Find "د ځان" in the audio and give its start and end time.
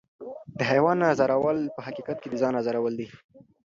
2.29-2.53